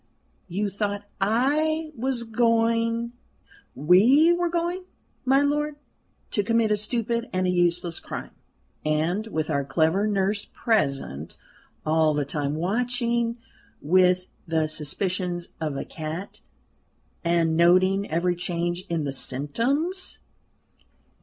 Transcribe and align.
"You 0.47 0.71
thought 0.71 1.05
I 1.21 1.91
was 1.95 2.23
going 2.23 3.11
we 3.75 4.33
were 4.33 4.49
going, 4.49 4.85
my 5.25 5.41
lord 5.43 5.75
to 6.31 6.41
commit 6.43 6.71
a 6.71 6.75
stupid 6.77 7.29
and 7.31 7.45
a 7.45 7.51
useless 7.51 7.99
crime. 7.99 8.31
And, 8.83 9.27
with 9.27 9.51
our 9.51 9.63
clever 9.63 10.07
nurse 10.07 10.43
present, 10.45 11.37
all 11.85 12.15
the 12.15 12.25
time 12.25 12.55
watching 12.55 13.37
with 13.79 14.25
the 14.47 14.65
suspicions 14.67 15.49
of 15.59 15.77
a 15.77 15.85
cat, 15.85 16.39
and 17.23 17.55
noting 17.55 18.09
every 18.09 18.35
change 18.35 18.85
in 18.89 19.03
the 19.03 19.13
symptoms? 19.13 20.17